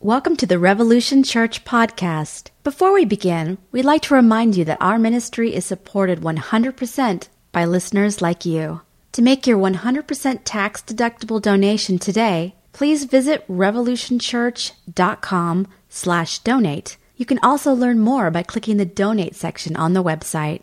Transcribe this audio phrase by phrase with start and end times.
[0.00, 2.50] Welcome to the Revolution Church podcast.
[2.62, 7.64] Before we begin, we'd like to remind you that our ministry is supported 100% by
[7.64, 8.82] listeners like you.
[9.12, 16.98] To make your 100% tax deductible donation today, please visit revolutionchurch.com slash donate.
[17.16, 20.60] You can also learn more by clicking the donate section on the website.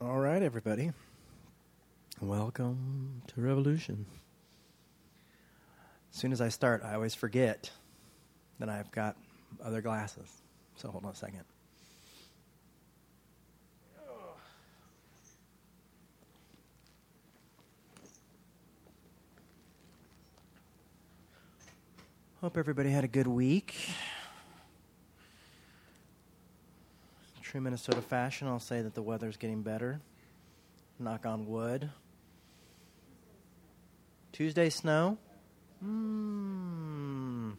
[0.00, 0.92] All right, everybody.
[2.22, 4.06] Welcome to Revolution.
[6.12, 7.70] As soon as I start, I always forget
[8.58, 9.16] that I've got
[9.62, 10.28] other glasses.
[10.76, 11.44] So hold on a second.
[22.40, 23.74] Hope everybody had a good week.
[27.40, 30.00] True Minnesota fashion, I'll say that the weather's getting better.
[30.98, 31.90] Knock on wood.
[34.32, 35.18] Tuesday snow?
[35.82, 37.50] Hmm.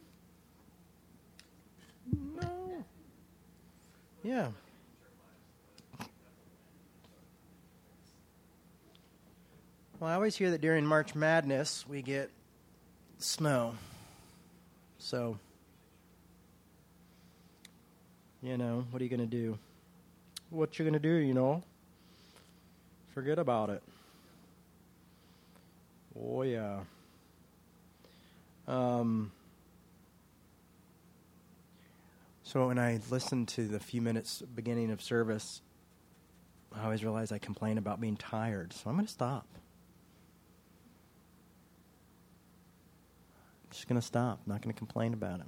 [2.40, 2.84] No.
[4.22, 4.48] Yeah.
[10.00, 12.30] Well, I always hear that during March Madness we get
[13.18, 13.74] snow.
[14.98, 15.38] So,
[18.42, 19.58] you know, what are you going to do?
[20.48, 21.62] What you going to do, you know?
[23.12, 23.82] Forget about it.
[26.18, 26.80] Oh, yeah.
[28.66, 29.32] Um,
[32.42, 35.60] so when I listen to the few minutes beginning of service,
[36.72, 38.72] I always realize I complain about being tired.
[38.72, 39.46] So I'm going to stop.
[43.64, 44.40] I'm just going to stop.
[44.46, 45.46] I'm not going to complain about it.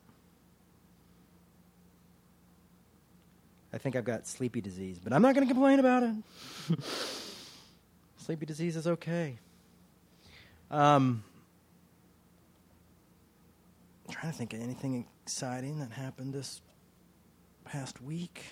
[3.73, 6.14] I think I've got sleepy disease, but I'm not going to complain about it.
[8.17, 9.39] sleepy disease is okay.
[10.70, 11.23] Um,
[14.07, 16.61] I'm trying to think of anything exciting that happened this
[17.65, 18.45] past week.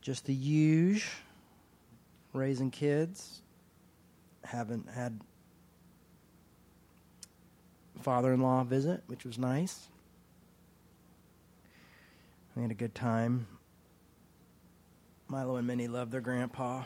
[0.00, 1.06] Just the huge
[2.32, 3.42] raising kids.
[4.42, 5.20] Haven't had
[8.00, 9.86] father-in-law visit, which was nice.
[12.56, 13.46] We had a good time.
[15.28, 16.82] Milo and Minnie love their grandpa.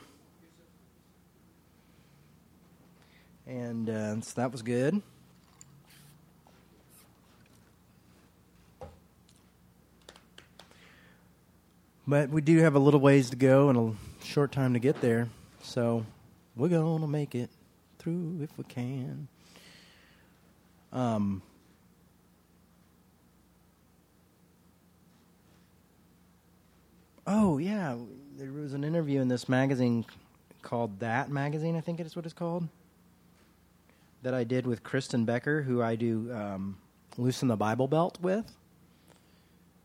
[3.47, 5.01] And uh, so that was good.
[12.07, 15.01] But we do have a little ways to go and a short time to get
[15.01, 15.29] there.
[15.63, 16.05] So
[16.55, 17.49] we're going to make it
[17.99, 19.27] through if we can.
[20.93, 21.43] Um,
[27.27, 27.97] oh, yeah.
[28.37, 30.05] There was an interview in this magazine
[30.61, 32.69] called That Magazine, I think it is what it's called,
[34.23, 36.77] that I did with Kristen Becker, who I do um,
[37.17, 38.51] Loosen the Bible Belt with.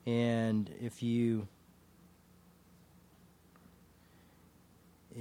[0.06, 1.47] And if you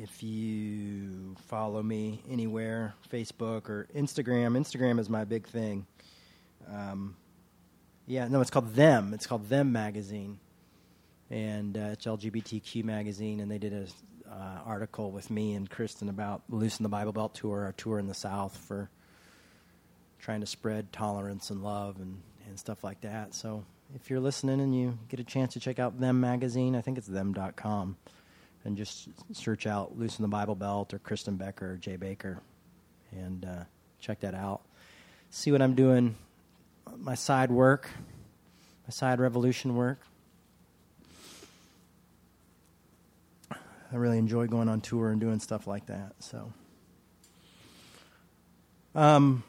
[0.01, 5.87] if you follow me anywhere, Facebook or Instagram, Instagram is my big thing.
[6.73, 7.17] Um,
[8.07, 9.13] yeah, no, it's called Them.
[9.13, 10.39] It's called Them Magazine,
[11.31, 13.41] and uh, it's LGBTQ magazine.
[13.41, 13.89] And they did an
[14.31, 18.07] uh, article with me and Kristen about Loosen the Bible Belt tour, our tour in
[18.07, 18.89] the South for
[20.21, 23.35] trying to spread tolerance and love and, and stuff like that.
[23.35, 23.65] So
[23.97, 26.99] if you're listening and you get a chance to check out Them Magazine, I think
[26.99, 27.97] it's them.com
[28.69, 32.39] and just search out Loosen the Bible Belt or Kristen Becker or Jay Bakker
[33.11, 33.65] and uh,
[33.99, 34.61] check that out.
[35.31, 36.17] See what I'm doing,
[36.99, 37.91] my side work,
[38.87, 40.03] my side revolution work.
[43.51, 46.13] I really enjoy going on tour and doing stuff like that.
[46.19, 46.53] So,
[48.95, 49.43] um,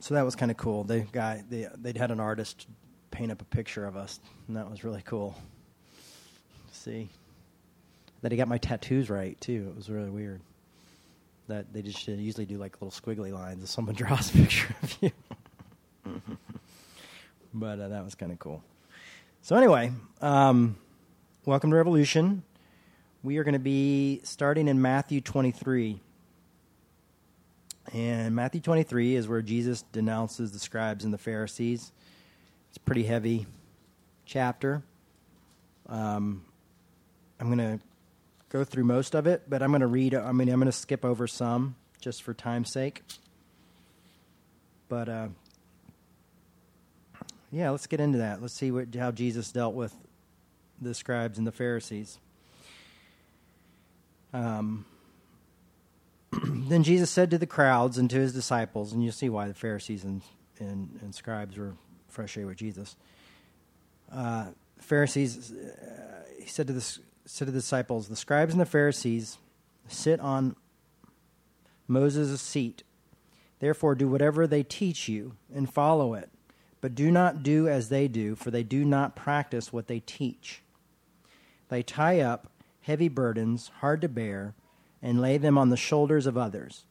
[0.00, 0.84] so that was kind of cool.
[0.84, 2.66] They guy they they'd had an artist
[3.10, 5.36] paint up a picture of us, and that was really cool.
[6.72, 7.10] See
[8.22, 9.68] that he got my tattoos right too.
[9.70, 10.40] It was really weird.
[11.46, 14.98] That they just usually do like little squiggly lines if someone draws a picture of
[15.00, 15.10] you.
[17.54, 18.62] but uh, that was kind of cool.
[19.42, 20.76] So anyway, um,
[21.46, 22.42] welcome to Revolution.
[23.22, 26.00] We are going to be starting in Matthew 23.
[27.94, 31.92] And Matthew 23 is where Jesus denounces the scribes and the Pharisees.
[32.68, 33.46] It's a pretty heavy
[34.26, 34.82] chapter.
[35.88, 36.44] Um,
[37.40, 37.84] I'm going to
[38.48, 40.14] go through most of it, but I'm going to read.
[40.14, 43.02] I mean, I'm going to skip over some just for time's sake.
[44.88, 45.28] But uh,
[47.50, 48.40] yeah, let's get into that.
[48.40, 49.94] Let's see what, how Jesus dealt with
[50.80, 52.18] the scribes and the Pharisees.
[54.32, 54.84] Um,
[56.44, 59.54] then Jesus said to the crowds and to his disciples, and you'll see why the
[59.54, 60.22] Pharisees and,
[60.58, 61.74] and, and scribes were
[62.08, 62.96] frustrated with Jesus.
[64.12, 64.48] Uh,
[64.80, 66.98] Pharisees, uh, he said to, the,
[67.28, 69.36] said to the disciples, the scribes and the Pharisees
[69.86, 70.56] sit on
[71.86, 72.82] Moses' seat.
[73.60, 76.30] Therefore, do whatever they teach you and follow it.
[76.80, 80.62] But do not do as they do, for they do not practice what they teach.
[81.68, 82.50] They tie up
[82.82, 84.54] heavy burdens, hard to bear,
[85.02, 86.84] and lay them on the shoulders of others.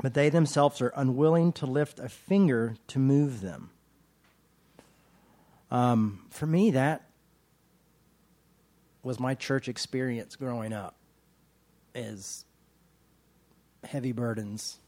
[0.00, 3.70] But they themselves are unwilling to lift a finger to move them.
[5.72, 7.09] Um, for me, that
[9.02, 10.96] was my church experience growing up
[11.94, 12.44] is
[13.84, 14.78] heavy burdens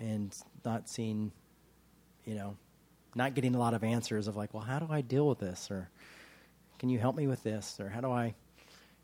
[0.00, 0.34] and
[0.64, 1.32] not seeing
[2.24, 2.56] you know
[3.14, 5.70] not getting a lot of answers of like well how do i deal with this?
[5.70, 5.88] Or
[6.78, 7.78] can you help me with this?
[7.80, 8.34] Or how do i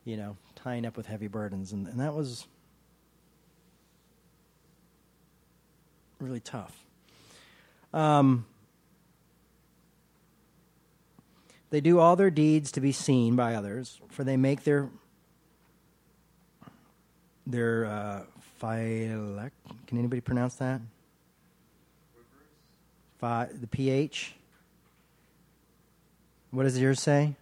[0.04, 1.72] you know tying up with heavy burdens?
[1.72, 2.46] And, and that was
[6.20, 6.76] really tough.
[7.92, 8.44] Um,
[11.70, 14.88] They do all their deeds to be seen by others, for they make their
[17.46, 18.22] their uh,
[18.60, 19.50] phylec.
[19.86, 20.80] Can anybody pronounce that?
[23.18, 24.34] Phi, the ph.
[26.50, 27.34] What does yours say?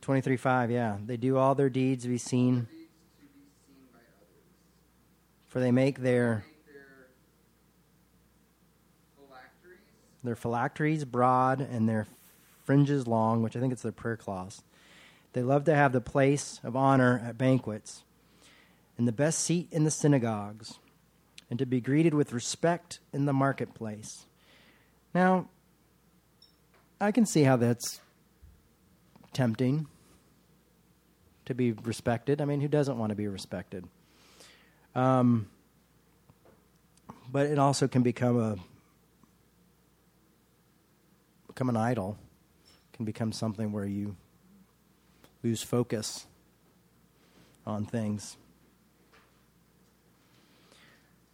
[0.00, 0.70] Twenty-three five.
[0.70, 2.68] Yeah, they do all their deeds to be seen.
[5.48, 6.44] For they make their
[10.26, 12.06] their phylacteries broad and their
[12.64, 14.62] fringes long, which I think it's their prayer cloths.
[15.32, 18.02] They love to have the place of honor at banquets
[18.98, 20.78] and the best seat in the synagogues
[21.50, 24.26] and to be greeted with respect in the marketplace.
[25.14, 25.48] Now,
[27.00, 28.00] I can see how that's
[29.32, 29.86] tempting
[31.44, 32.40] to be respected.
[32.40, 33.84] I mean, who doesn't want to be respected?
[34.94, 35.48] Um,
[37.30, 38.56] but it also can become a
[41.56, 42.18] become an idol,
[42.92, 44.14] can become something where you
[45.42, 46.26] lose focus
[47.66, 48.36] on things.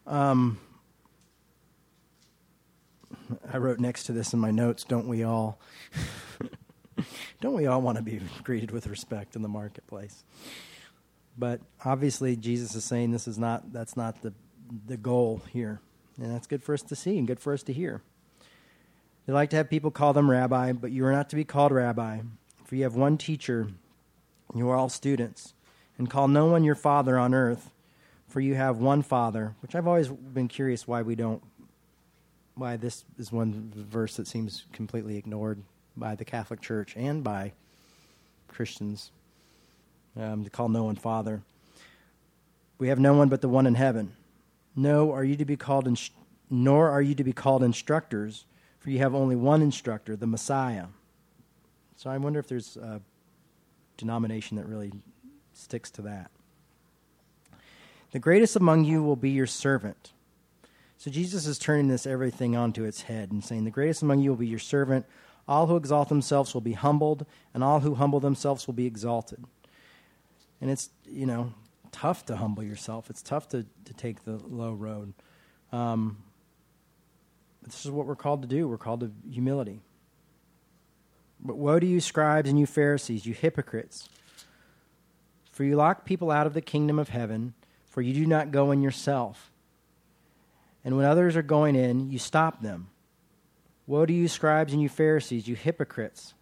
[0.06, 0.60] Um,
[3.52, 5.58] I wrote next to this in my notes, don't we all?
[7.40, 10.22] don't we all want to be greeted with respect in the marketplace?
[11.36, 14.32] But obviously Jesus is saying this is not that's not the
[14.86, 15.80] the goal here.
[16.16, 18.02] And that's good for us to see and good for us to hear.
[19.26, 21.70] They like to have people call them rabbi, but you are not to be called
[21.70, 22.20] rabbi,
[22.64, 25.54] for you have one teacher, and you are all students.
[25.96, 27.70] And call no one your father on earth,
[28.26, 31.42] for you have one father, which I've always been curious why we don't,
[32.56, 35.62] why this is one verse that seems completely ignored
[35.96, 37.52] by the Catholic Church and by
[38.48, 39.12] Christians
[40.18, 41.42] um, to call no one father.
[42.78, 44.14] We have no one but the one in heaven.
[44.74, 45.88] No, are you to be called,
[46.50, 48.46] nor are you to be called instructors
[48.82, 50.86] for you have only one instructor, the Messiah.
[51.94, 53.00] So I wonder if there's a
[53.96, 54.92] denomination that really
[55.52, 56.32] sticks to that.
[58.10, 60.10] The greatest among you will be your servant.
[60.98, 64.30] So Jesus is turning this everything onto its head and saying, The greatest among you
[64.30, 65.06] will be your servant.
[65.46, 67.24] All who exalt themselves will be humbled,
[67.54, 69.44] and all who humble themselves will be exalted.
[70.60, 71.54] And it's, you know,
[71.92, 73.10] tough to humble yourself.
[73.10, 75.14] It's tough to, to take the low road.
[75.70, 76.18] Um,
[77.64, 78.68] this is what we're called to do.
[78.68, 79.80] We're called to humility.
[81.40, 84.08] But woe to you, scribes and you Pharisees, you hypocrites!
[85.50, 87.54] For you lock people out of the kingdom of heaven,
[87.84, 89.50] for you do not go in yourself.
[90.84, 92.88] And when others are going in, you stop them.
[93.86, 96.34] Woe to you, scribes and you Pharisees, you hypocrites!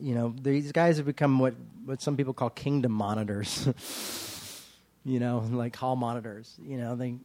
[0.00, 3.66] You know, these guys have become what, what some people call kingdom monitors.
[5.04, 6.54] you know, like hall monitors.
[6.62, 7.16] You know, they,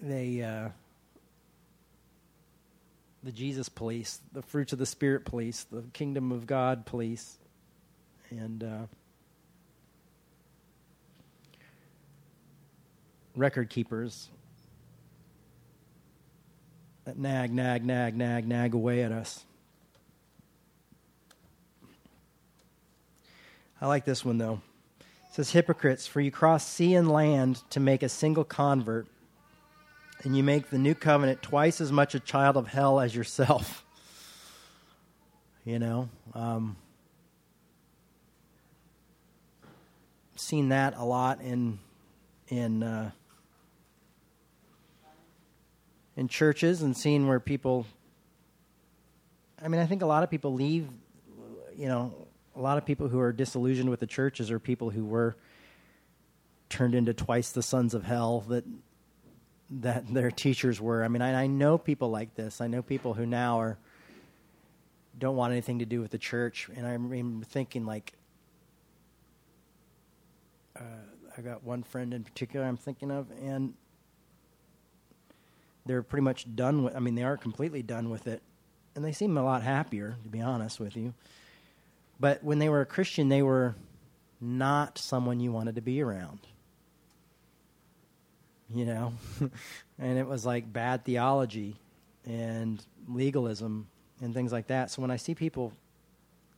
[0.00, 0.70] they, uh,
[3.22, 7.36] the Jesus police, the fruits of the Spirit police, the kingdom of God police.
[8.30, 8.86] And uh,
[13.36, 14.28] record keepers
[17.04, 19.44] that nag, nag, nag, nag, nag away at us.
[23.80, 24.60] I like this one though.
[25.00, 29.06] It says, Hypocrites, for you cross sea and land to make a single convert
[30.22, 33.84] and you make the new covenant twice as much a child of hell as yourself.
[35.64, 36.76] You know, um,
[40.36, 41.78] seen that a lot in
[42.48, 43.10] in uh,
[46.16, 47.86] in churches and seen where people.
[49.62, 50.88] I mean, I think a lot of people leave,
[51.76, 52.14] you know,
[52.56, 55.36] a lot of people who are disillusioned with the churches are people who were
[56.70, 58.64] turned into twice the sons of hell that
[59.70, 61.04] that their teachers were.
[61.04, 62.60] I mean, I, I know people like this.
[62.60, 63.78] I know people who now are
[65.18, 68.14] don't want anything to do with the church, and I'm thinking like,
[70.76, 70.82] uh,
[71.36, 73.74] I got one friend in particular I'm thinking of, and
[75.86, 76.96] they're pretty much done with.
[76.96, 78.42] I mean, they are completely done with it,
[78.94, 81.14] and they seem a lot happier, to be honest with you.
[82.18, 83.76] But when they were a Christian, they were
[84.40, 86.40] not someone you wanted to be around.
[88.72, 89.12] You know,
[89.98, 91.76] and it was like bad theology
[92.24, 93.88] and legalism
[94.20, 94.90] and things like that.
[94.90, 95.72] So when I see people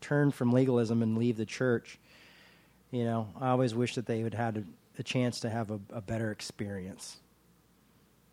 [0.01, 1.99] turn from legalism and leave the church,
[2.91, 4.65] you know, I always wish that they would had a,
[4.99, 7.17] a chance to have a, a better experience.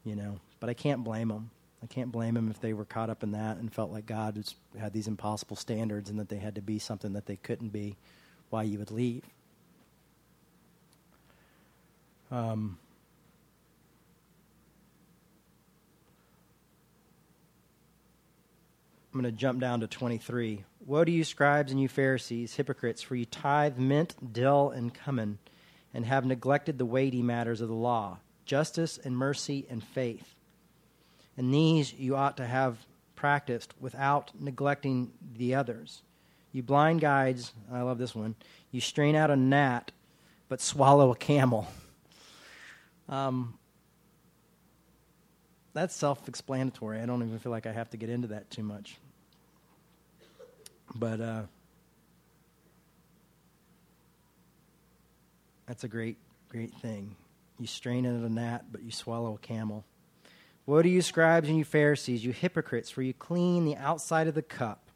[0.04, 1.52] You know, but I can't blame them.
[1.82, 4.36] I can't blame them if they were caught up in that and felt like God
[4.36, 7.70] was, had these impossible standards and that they had to be something that they couldn't
[7.70, 7.96] be.
[8.50, 9.24] Why you would leave?
[12.32, 12.78] Um,
[19.14, 20.64] I'm going to jump down to 23.
[20.86, 25.40] Woe to you, scribes and you Pharisees, hypocrites, for you tithe mint, dill, and cumin,
[25.94, 30.36] and have neglected the weighty matters of the law, justice and mercy and faith.
[31.38, 32.78] And these you ought to have
[33.16, 36.02] practiced without neglecting the others.
[36.52, 38.36] You blind guides, I love this one,
[38.72, 39.92] you strain out a gnat,
[40.48, 41.68] but swallow a camel.
[43.08, 43.59] Um,
[45.74, 47.00] that's self explanatory.
[47.00, 48.98] I don't even feel like I have to get into that too much.
[50.96, 51.42] But uh,
[55.68, 56.18] that's a great,
[56.50, 57.16] great thing.
[57.60, 59.86] You strain out a gnat, but you swallow a camel.
[60.66, 64.36] Woe to you, scribes and you Pharisees, you hypocrites, for you clean the outside of
[64.36, 64.90] the cup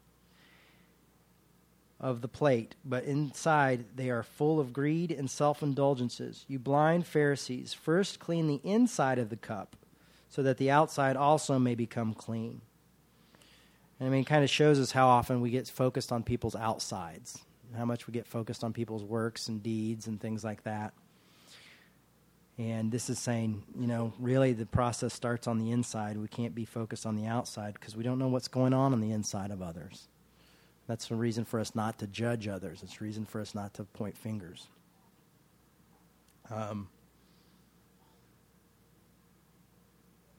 [2.00, 6.44] of the plate, but inside they are full of greed and self indulgences.
[6.48, 9.76] You blind Pharisees, first clean the inside of the cup
[10.34, 12.60] so that the outside also may become clean.
[14.00, 16.56] And I mean, it kind of shows us how often we get focused on people's
[16.56, 17.38] outsides,
[17.76, 20.92] how much we get focused on people's works and deeds and things like that.
[22.58, 26.16] And this is saying, you know, really the process starts on the inside.
[26.16, 29.00] We can't be focused on the outside because we don't know what's going on on
[29.00, 30.08] the inside of others.
[30.88, 32.82] That's a reason for us not to judge others.
[32.82, 34.66] It's a reason for us not to point fingers.
[36.50, 36.88] Um,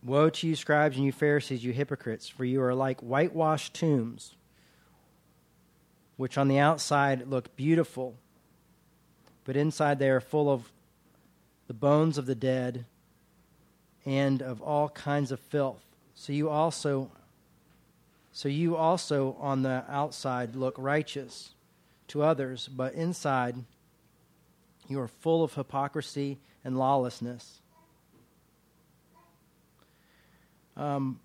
[0.06, 4.36] Woe to you, scribes and you Pharisees, you hypocrites, for you are like whitewashed tombs,
[6.16, 8.16] which on the outside look beautiful,
[9.46, 10.72] but inside they are full of
[11.66, 12.86] the bones of the dead
[14.06, 15.84] and of all kinds of filth.
[16.14, 17.10] So you also
[18.32, 21.56] so you also on the outside look righteous
[22.10, 23.56] to others, but inside
[24.88, 27.62] you are full of hypocrisy and lawlessness.
[30.78, 31.20] Um,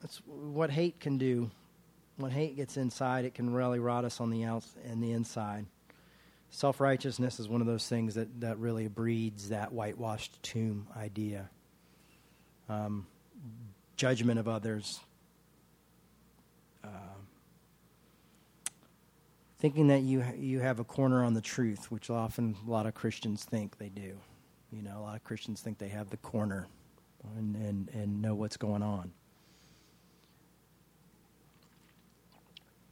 [0.00, 1.50] that's what hate can do.
[2.16, 5.66] When hate gets inside, it can really rot us on the outs and the inside.
[6.50, 11.48] Self righteousness is one of those things that, that really breeds that whitewashed tomb idea.
[12.68, 13.06] Um,
[13.96, 15.00] judgment of others.
[16.84, 16.88] Uh,
[19.60, 22.94] thinking that you you have a corner on the truth, which often a lot of
[22.94, 24.18] Christians think they do.
[24.72, 26.66] You know, a lot of Christians think they have the corner
[27.36, 29.12] and, and, and know what's going on.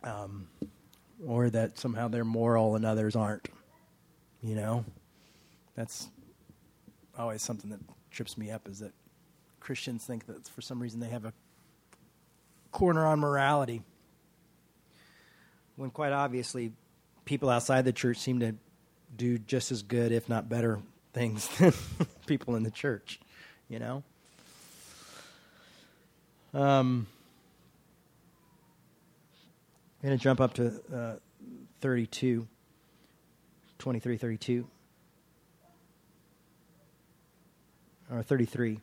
[0.05, 0.49] Um,
[1.27, 3.49] or that somehow they're moral and others aren't.
[4.43, 4.85] You know,
[5.75, 6.09] that's
[7.19, 8.93] always something that trips me up is that
[9.59, 11.33] Christians think that for some reason they have a
[12.73, 13.83] corner on morality,
[15.77, 16.73] when quite obviously
[17.25, 18.55] people outside the church seem to
[19.17, 20.81] do just as good, if not better,
[21.13, 21.73] things than
[22.27, 23.21] people in the church,
[23.69, 24.03] you know?
[26.53, 27.07] Um,
[30.03, 31.17] I'm going to jump up to uh,
[31.81, 32.47] 32,
[33.79, 34.67] 23, 32,
[38.13, 38.81] or 33.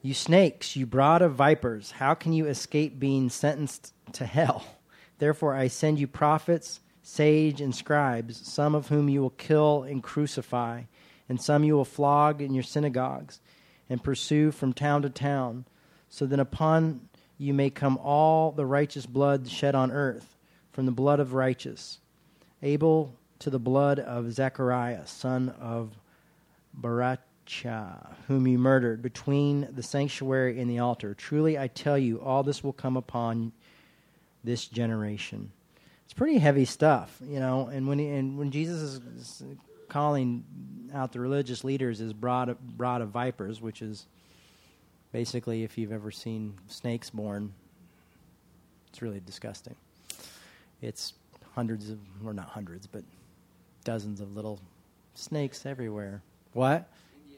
[0.00, 4.64] You snakes, you brood of vipers, how can you escape being sentenced to hell?
[5.18, 10.02] Therefore, I send you prophets sage, and scribes, some of whom you will kill and
[10.02, 10.82] crucify,
[11.26, 13.40] and some you will flog in your synagogues
[13.88, 15.64] and pursue from town to town,
[16.10, 20.36] so that upon you may come all the righteous blood shed on earth,
[20.70, 21.98] from the blood of righteous,
[22.62, 25.98] Abel to the blood of Zechariah, son of
[26.78, 31.14] Barachiah, whom you murdered between the sanctuary and the altar.
[31.14, 33.52] Truly I tell you, all this will come upon
[34.44, 35.52] this generation.
[36.08, 37.66] It's pretty heavy stuff, you know.
[37.66, 39.42] And when he, and when Jesus is
[39.90, 40.42] calling
[40.94, 44.06] out the religious leaders as brood of, brood of vipers, which is
[45.12, 47.52] basically if you've ever seen snakes born,
[48.88, 49.76] it's really disgusting.
[50.80, 51.12] It's
[51.54, 53.04] hundreds of, or not hundreds, but
[53.84, 54.60] dozens of little
[55.14, 56.22] snakes everywhere.
[56.54, 56.88] What?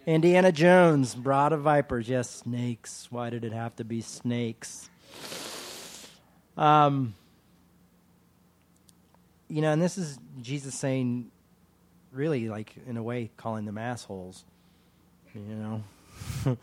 [0.06, 2.08] Indiana Jones, brood of vipers.
[2.08, 3.08] Yes, snakes.
[3.10, 4.88] Why did it have to be snakes?
[6.56, 7.14] Um,
[9.50, 11.30] you know, and this is Jesus saying,
[12.12, 14.44] really, like in a way, calling them assholes.
[15.34, 15.82] You
[16.44, 16.56] know,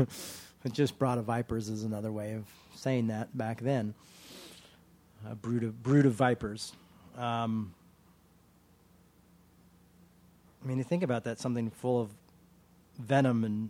[0.72, 3.94] just brood of vipers is another way of saying that back then.
[5.30, 6.72] A brood of brood of vipers.
[7.16, 7.74] Um,
[10.62, 12.10] I mean, you think about that, something full of
[12.98, 13.68] venom and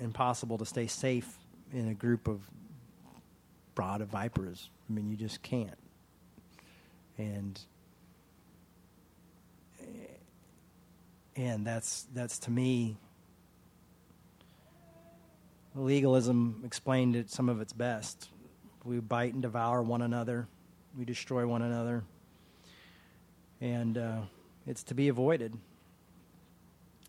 [0.00, 1.36] impossible to stay safe
[1.72, 2.40] in a group of
[3.74, 4.70] brood of vipers.
[4.92, 5.78] I mean, you just can't.
[7.16, 7.58] And
[11.34, 12.98] and that's that's to me
[15.74, 18.28] legalism explained it some of its best.
[18.84, 20.46] We bite and devour one another.
[20.98, 22.04] We destroy one another.
[23.62, 24.20] And uh,
[24.66, 25.56] it's to be avoided.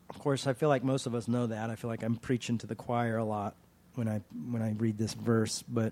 [0.10, 1.70] Of course, I feel like most of us know that.
[1.70, 3.58] I feel like I'm preaching to the choir a lot
[3.96, 5.92] when I when I read this verse, but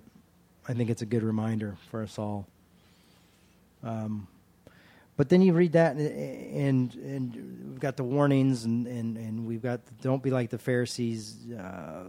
[0.67, 2.47] I think it's a good reminder for us all.
[3.83, 4.27] Um,
[5.17, 9.61] but then you read that, and, and we've got the warnings, and, and, and we've
[9.61, 11.35] got the, don't be like the Pharisees.
[11.51, 12.05] Uh,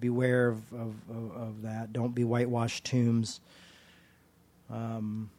[0.00, 1.92] beware of, of, of, that.
[1.92, 3.40] Don't be whitewashed tombs.
[4.70, 5.30] Um,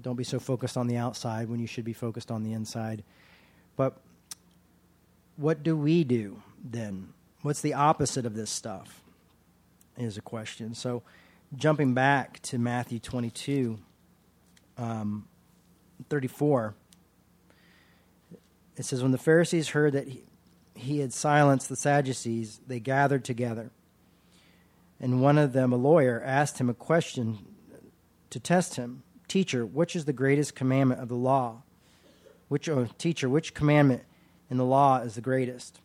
[0.00, 3.02] don't be so focused on the outside when you should be focused on the inside.
[3.76, 3.96] But
[5.36, 7.08] what do we do then?
[7.42, 9.02] What's the opposite of this stuff?
[10.00, 10.74] Is a question.
[10.74, 11.02] So,
[11.54, 13.78] jumping back to Matthew 22,
[14.78, 15.28] um,
[16.08, 16.74] 34,
[18.78, 20.22] it says, When the Pharisees heard that he,
[20.74, 23.72] he had silenced the Sadducees, they gathered together.
[24.98, 27.38] And one of them, a lawyer, asked him a question
[28.30, 31.62] to test him Teacher, which is the greatest commandment of the law?
[32.48, 34.02] Which, oh, teacher, which commandment
[34.48, 35.78] in the law is the greatest?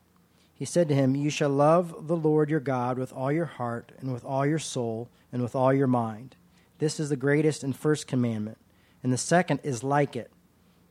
[0.55, 3.91] He said to him, You shall love the Lord your God with all your heart,
[3.99, 6.35] and with all your soul, and with all your mind.
[6.79, 8.57] This is the greatest and first commandment.
[9.03, 10.31] And the second is like it.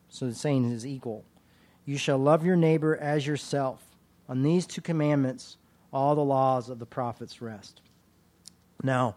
[0.08, 1.24] So the saying is equal.
[1.84, 3.82] You shall love your neighbor as yourself.
[4.28, 5.56] On these two commandments,
[5.92, 7.80] all the laws of the prophets rest.
[8.82, 9.16] Now,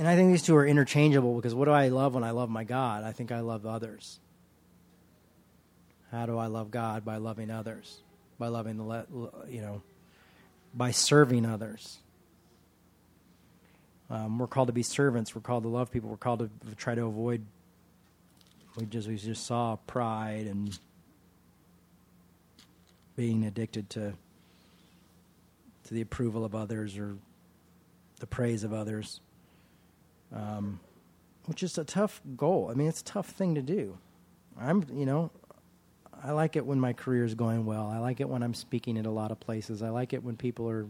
[0.00, 2.48] And I think these two are interchangeable because what do I love when I love
[2.48, 3.04] my God?
[3.04, 4.18] I think I love others.
[6.10, 7.04] How do I love God?
[7.04, 8.00] By loving others,
[8.38, 9.06] by loving the,
[9.48, 9.82] you know,
[10.74, 11.98] by serving others.
[14.08, 15.34] Um, we're called to be servants.
[15.34, 16.10] We're called to love people.
[16.10, 17.44] We're called to try to avoid.
[18.76, 20.76] We just we just saw pride and
[23.16, 24.14] being addicted to
[25.84, 27.16] to the approval of others or
[28.18, 29.20] the praise of others
[30.34, 30.80] um,
[31.46, 32.68] which is a tough goal.
[32.70, 33.98] I mean, it's a tough thing to do.
[34.58, 35.30] I'm, you know,
[36.22, 37.86] I like it when my career is going well.
[37.86, 39.82] I like it when I'm speaking at a lot of places.
[39.82, 40.86] I like it when people are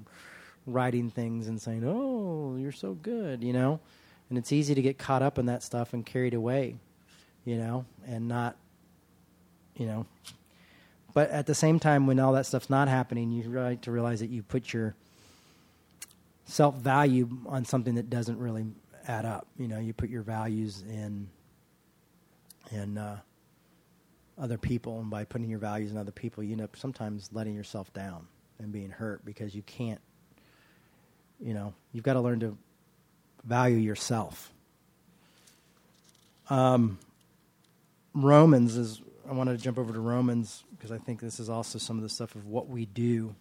[0.67, 3.81] writing things and saying, "Oh, you're so good," you know.
[4.29, 6.77] And it's easy to get caught up in that stuff and carried away,
[7.45, 8.57] you know, and not,
[9.77, 10.07] you know.
[11.13, 14.21] But at the same time, when all that stuff's not happening, you like to realize
[14.21, 14.95] that you put your
[16.45, 18.67] self value on something that doesn't really
[19.07, 19.47] add up.
[19.59, 21.29] You know, you put your values in
[22.71, 23.19] in uh,
[24.41, 27.55] other people, and by putting your values in other people, you end up sometimes letting
[27.55, 28.27] yourself down
[28.59, 30.01] and being hurt because you can't.
[31.41, 32.57] You know, you've got to learn to
[33.45, 34.53] value yourself.
[36.49, 36.99] Um,
[38.15, 39.03] Romans is.
[39.29, 42.03] I wanted to jump over to Romans because I think this is also some of
[42.03, 43.37] the stuff of what we do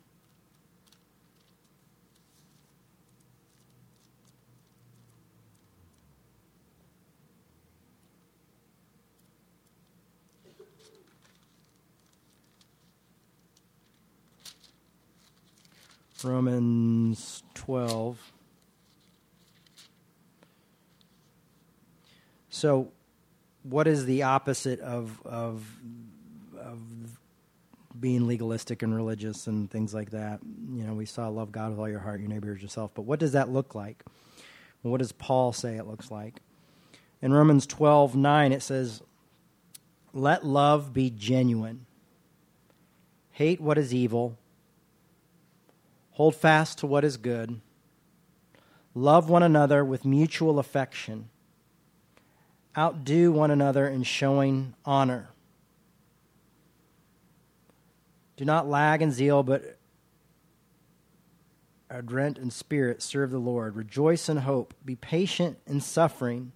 [16.29, 18.31] Romans 12.
[22.49, 22.91] So,
[23.63, 25.65] what is the opposite of, of,
[26.57, 26.79] of
[27.99, 30.39] being legalistic and religious and things like that?
[30.43, 32.91] You know, we saw love God with all your heart, your neighbor as yourself.
[32.93, 34.03] But what does that look like?
[34.81, 36.41] What does Paul say it looks like?
[37.21, 39.01] In Romans 12 9, it says,
[40.13, 41.85] Let love be genuine.
[43.31, 44.38] Hate what is evil
[46.19, 47.61] Hold fast to what is good.
[48.93, 51.29] Love one another with mutual affection.
[52.77, 55.29] Outdo one another in showing honor.
[58.35, 59.77] Do not lag in zeal, but
[61.89, 63.77] ardent in spirit, serve the Lord.
[63.77, 64.73] Rejoice in hope.
[64.83, 66.51] Be patient in suffering.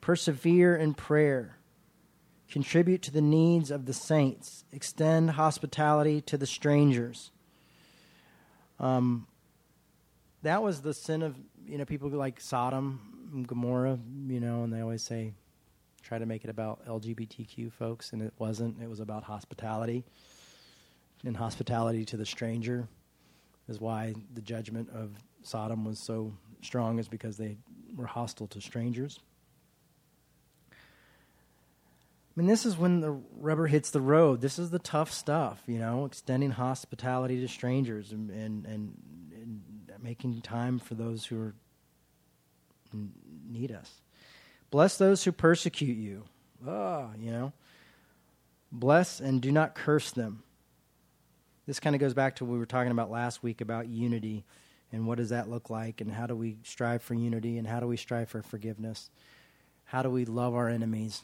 [0.00, 1.58] Persevere in prayer.
[2.48, 4.64] Contribute to the needs of the saints.
[4.72, 7.32] Extend hospitality to the strangers.
[8.80, 9.26] Um,
[10.42, 14.72] that was the sin of you know people like Sodom and Gomorrah, you know, and
[14.72, 15.32] they always say
[16.02, 18.80] try to make it about LGBTQ folks, and it wasn't.
[18.82, 20.04] It was about hospitality,
[21.24, 22.86] and hospitality to the stranger
[23.68, 25.10] is why the judgment of
[25.42, 26.32] Sodom was so
[26.62, 27.56] strong, is because they
[27.96, 29.20] were hostile to strangers.
[32.36, 34.40] I mean, this is when the rubber hits the road.
[34.40, 38.96] This is the tough stuff, you know, extending hospitality to strangers and, and, and,
[39.32, 39.62] and
[40.02, 41.54] making time for those who are,
[43.48, 44.00] need us.
[44.72, 46.24] Bless those who persecute you.
[46.66, 47.52] Ah, you know.
[48.72, 50.42] Bless and do not curse them.
[51.66, 54.44] This kind of goes back to what we were talking about last week about unity
[54.92, 57.78] and what does that look like and how do we strive for unity and how
[57.78, 59.08] do we strive for forgiveness?
[59.84, 61.22] How do we love our enemies?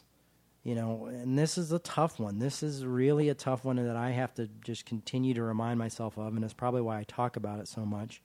[0.63, 2.39] You know and this is a tough one.
[2.39, 6.17] This is really a tough one that i have to just continue to remind myself
[6.17, 8.21] of and it's probably why i talk about it so much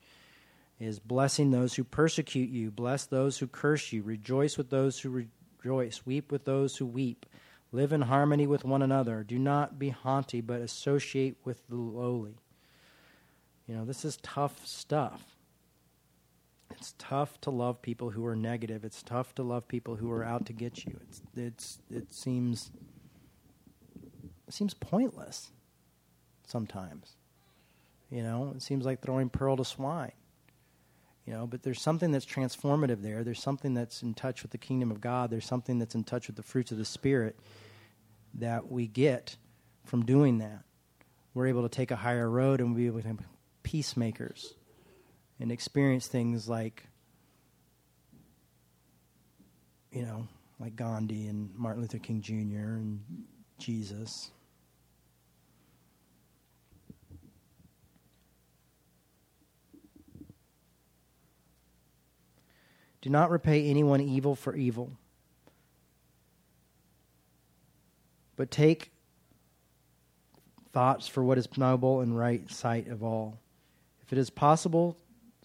[0.79, 5.25] is blessing those who persecute you bless those who curse you rejoice with those who
[5.63, 7.25] rejoice weep with those who weep
[7.71, 12.35] live in harmony with one another do not be haughty but associate with the lowly.
[13.67, 15.36] You know this is tough stuff
[16.71, 18.83] it's tough to love people who are negative.
[18.83, 20.99] It's tough to love people who are out to get you.
[21.07, 22.71] It's it's it seems
[24.47, 25.51] it seems pointless
[26.45, 27.15] sometimes.
[28.09, 30.13] You know, it seems like throwing pearl to swine.
[31.25, 33.23] You know, but there's something that's transformative there.
[33.23, 35.29] There's something that's in touch with the kingdom of God.
[35.29, 37.37] There's something that's in touch with the fruits of the spirit
[38.35, 39.35] that we get
[39.83, 40.63] from doing that.
[41.33, 43.25] We're able to take a higher road and we'll be able to be
[43.63, 44.53] peacemakers
[45.39, 46.83] and experience things like,
[49.91, 50.27] you know,
[50.59, 52.33] like Gandhi and Martin Luther King Jr.
[52.33, 53.01] and
[53.59, 54.31] Jesus.
[63.01, 64.91] Do not repay anyone evil for evil,
[68.35, 68.91] but take
[70.73, 73.39] thoughts for what is noble and right sight of all.
[74.01, 74.97] If it is possible,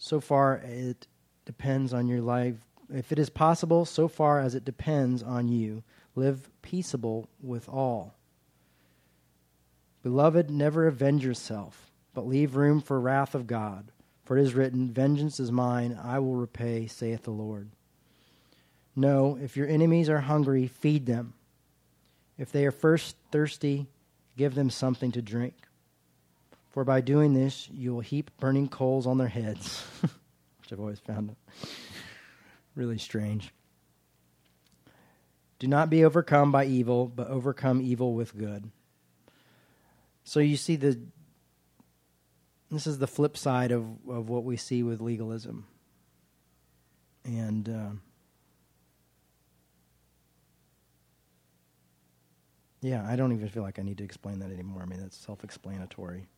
[0.02, 1.06] so far it
[1.44, 2.56] depends on your life.
[2.92, 5.84] If it is possible, so far as it depends on you,
[6.16, 8.16] live peaceable with all.
[10.02, 13.92] Beloved, never avenge yourself, but leave room for wrath of God.
[14.24, 17.70] For it is written, Vengeance is mine, I will repay, saith the Lord.
[18.96, 21.34] No, if your enemies are hungry, feed them.
[22.36, 23.86] If they are first thirsty,
[24.36, 25.54] give them something to drink.
[26.72, 30.98] For by doing this, you will heap burning coals on their heads, which I've always
[30.98, 31.36] found
[32.74, 33.52] really strange.
[35.58, 38.70] Do not be overcome by evil, but overcome evil with good.
[40.24, 40.98] So you see the
[42.70, 45.66] this is the flip side of, of what we see with legalism.
[47.22, 47.90] And uh,
[52.80, 54.80] yeah, I don't even feel like I need to explain that anymore.
[54.82, 56.28] I mean, that's self explanatory.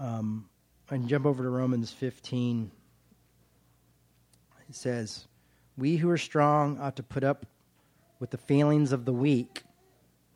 [0.00, 0.48] Um,
[0.90, 2.70] I can jump over to Romans 15.
[4.66, 5.26] It says,
[5.76, 7.44] We who are strong ought to put up
[8.18, 9.62] with the failings of the weak.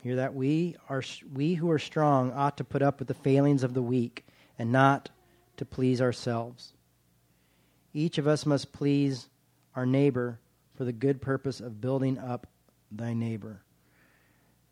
[0.03, 0.35] Hear that?
[0.35, 3.83] We, are, we who are strong ought to put up with the failings of the
[3.83, 4.27] weak
[4.59, 5.09] and not
[5.57, 6.75] to please ourselves.
[7.95, 9.31] Each of us must please
[9.75, 10.41] our neighbor
[10.75, 12.47] for the good purpose of building up
[12.93, 13.63] thy neighbor.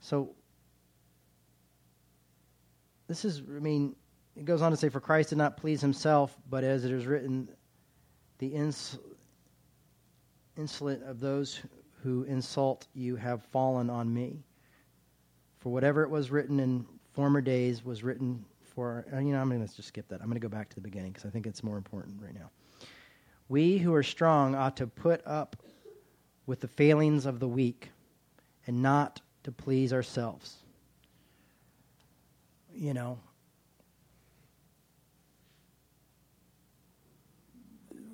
[0.00, 0.34] So,
[3.08, 3.94] this is, I mean,
[4.36, 7.06] it goes on to say, For Christ did not please himself, but as it is
[7.06, 7.48] written,
[8.38, 8.98] the ins-
[10.56, 11.60] insolent of those
[12.02, 14.42] who insult you have fallen on me.
[15.60, 19.04] For whatever it was written in former days was written for.
[19.12, 20.20] Uh, you know, I'm going to just skip that.
[20.20, 22.34] I'm going to go back to the beginning because I think it's more important right
[22.34, 22.50] now.
[23.48, 25.56] We who are strong ought to put up
[26.46, 27.90] with the failings of the weak
[28.66, 30.56] and not to please ourselves.
[32.74, 33.18] You know,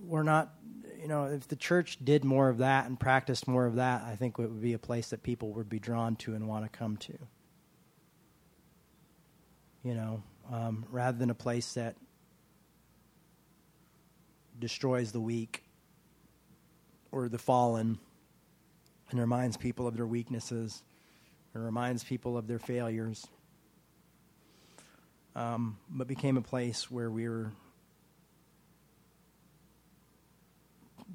[0.09, 0.53] we're not
[1.01, 4.17] you know, if the church did more of that and practiced more of that, I
[4.17, 6.77] think it would be a place that people would be drawn to and want to
[6.77, 7.19] come to.
[9.85, 11.97] You know, um, rather than a place that
[14.59, 15.63] destroys the weak
[17.13, 17.99] or the fallen
[19.11, 20.83] and reminds people of their weaknesses
[21.55, 23.27] and reminds people of their failures.
[25.37, 27.53] Um, but became a place where we were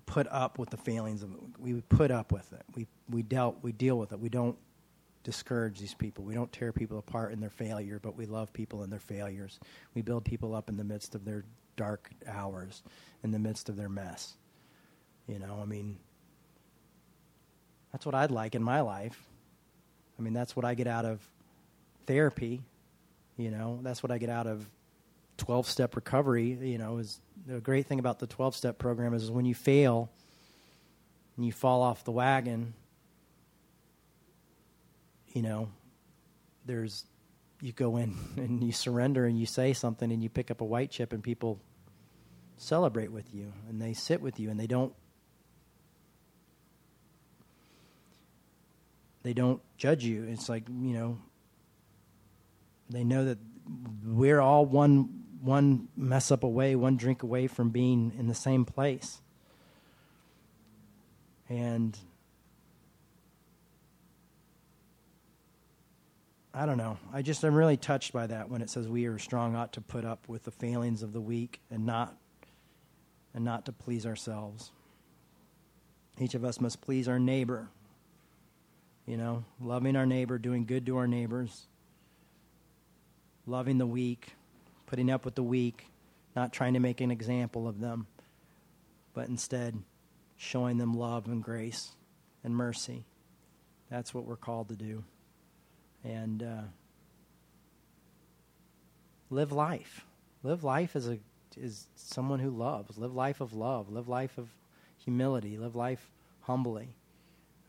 [0.05, 1.29] put up with the failings of.
[1.59, 2.63] We put up with it.
[2.75, 4.19] We we dealt we deal with it.
[4.19, 4.57] We don't
[5.23, 6.23] discourage these people.
[6.23, 9.59] We don't tear people apart in their failure, but we love people in their failures.
[9.93, 12.83] We build people up in the midst of their dark hours,
[13.23, 14.35] in the midst of their mess.
[15.27, 15.97] You know, I mean,
[17.91, 19.27] that's what I'd like in my life.
[20.19, 21.25] I mean, that's what I get out of
[22.05, 22.61] therapy.
[23.37, 24.69] You know, that's what I get out of
[25.37, 26.57] 12 step recovery.
[26.61, 30.09] You know, is the great thing about the 12 step program is when you fail
[31.35, 32.73] and you fall off the wagon,
[35.33, 35.69] you know,
[36.65, 37.05] there's
[37.61, 40.65] you go in and you surrender and you say something and you pick up a
[40.65, 41.59] white chip and people
[42.57, 44.93] celebrate with you and they sit with you and they don't
[49.23, 50.23] they don't judge you.
[50.25, 51.17] It's like, you know,
[52.89, 53.37] they know that
[54.05, 58.63] we're all one one mess up away, one drink away from being in the same
[58.63, 59.21] place.
[61.49, 61.97] And
[66.53, 66.97] I don't know.
[67.11, 69.81] I just am really touched by that when it says we are strong ought to
[69.81, 72.15] put up with the failings of the weak and not
[73.33, 74.71] and not to please ourselves.
[76.19, 77.67] Each of us must please our neighbor.
[79.05, 81.67] You know, loving our neighbor, doing good to our neighbors,
[83.45, 84.35] loving the weak,
[84.85, 85.87] putting up with the weak,
[86.35, 88.07] not trying to make an example of them,
[89.13, 89.81] but instead
[90.37, 91.91] showing them love and grace
[92.43, 93.05] and mercy.
[93.89, 95.03] That's what we're called to do
[96.03, 96.61] and uh,
[99.29, 100.05] live life.
[100.43, 101.19] Live life as a
[101.55, 102.97] is someone who loves.
[102.97, 103.89] Live life of love.
[103.89, 104.49] Live life of
[104.97, 105.57] humility.
[105.57, 106.95] Live life humbly,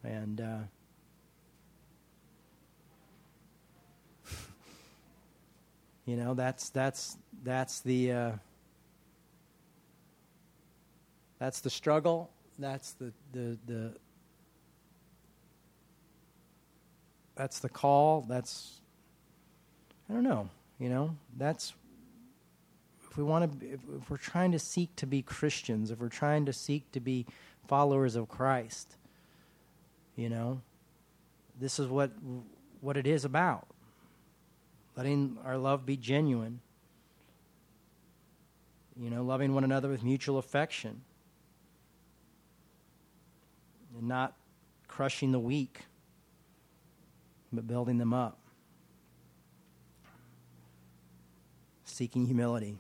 [0.03, 0.41] and.
[0.41, 0.59] Uh,
[6.07, 8.33] you know that's that's that's the uh,
[11.39, 13.95] that's the struggle that's the the the
[17.35, 18.25] that's the call.
[18.29, 18.81] That's
[20.09, 20.49] I don't know.
[20.79, 21.73] You know, that's
[23.09, 26.09] if we want to, if, if, we're trying to seek to be Christians, if we're
[26.09, 27.27] trying to seek to be
[27.69, 28.97] followers of Christ,
[30.17, 30.61] you know,
[31.61, 32.11] this is what
[32.81, 33.67] what it is about.
[34.97, 36.61] Letting our love be genuine.
[38.97, 41.03] You know, loving one another with mutual affection.
[43.99, 44.35] And not
[44.89, 45.81] crushing the weak
[47.55, 48.39] but building them up.
[51.85, 52.79] Seeking humility.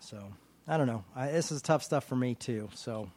[0.00, 0.32] So,
[0.66, 1.04] I don't know.
[1.14, 2.68] I, this is tough stuff for me, too.
[2.74, 3.10] So,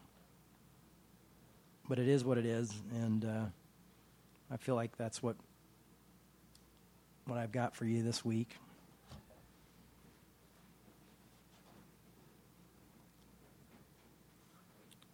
[1.88, 2.72] but it is what it is.
[2.92, 3.44] And uh,
[4.50, 5.36] I feel like that's what,
[7.26, 8.56] what I've got for you this week.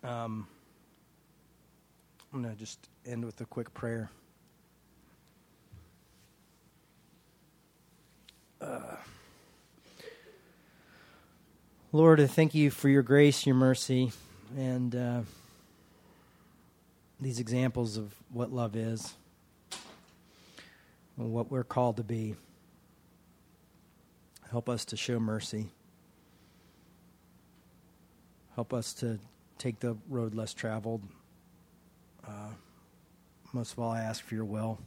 [0.02, 0.46] Um,
[2.32, 4.10] I'm going to just end with a quick prayer.
[8.60, 8.96] Uh,
[11.92, 14.12] Lord, I thank you for your grace, your mercy,
[14.56, 15.20] and uh,
[17.20, 19.14] these examples of what love is,
[21.20, 22.34] and what we're called to be.
[24.50, 25.68] Help us to show mercy.
[28.56, 29.20] Help us to
[29.58, 31.02] take the road less traveled
[32.26, 32.50] uh,
[33.52, 34.78] most of all, I ask for your will.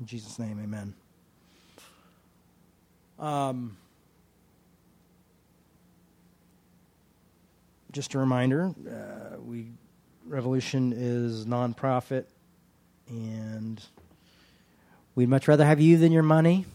[0.00, 0.94] In Jesus' name, amen.
[3.18, 3.76] Um,
[7.92, 9.68] just a reminder uh, we
[10.26, 12.24] Revolution is nonprofit,
[13.08, 13.82] and
[15.14, 16.66] we'd much rather have you than your money,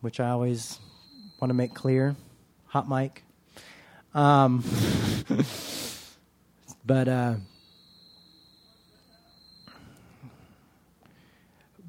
[0.00, 0.78] which I always
[1.40, 2.16] want to make clear.
[2.66, 3.22] Hot mic.
[4.14, 4.64] Um,
[6.86, 7.34] But uh,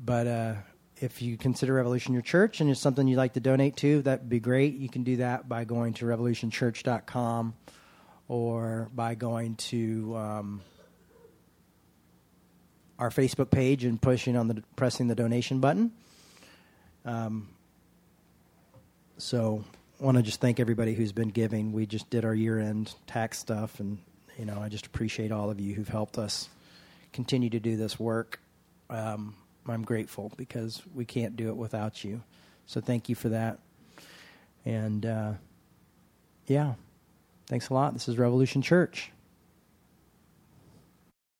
[0.03, 0.53] but uh,
[0.97, 4.29] if you consider Revolution your church and it's something you'd like to donate to, that'd
[4.29, 4.75] be great.
[4.75, 7.55] You can do that by going to revolutionchurch.com
[8.29, 10.61] or by going to um,
[12.97, 15.91] our Facebook page and pushing on the pressing the donation button.
[17.03, 17.49] Um,
[19.17, 19.63] so,
[19.99, 21.71] want to just thank everybody who's been giving.
[21.71, 23.99] We just did our year end tax stuff and
[24.37, 26.49] you know, I just appreciate all of you who've helped us
[27.13, 28.39] continue to do this work.
[28.89, 29.35] Um,
[29.67, 32.21] I'm grateful because we can't do it without you.
[32.65, 33.59] So thank you for that.
[34.65, 35.33] And uh,
[36.47, 36.73] yeah,
[37.47, 37.93] thanks a lot.
[37.93, 39.11] This is Revolution Church.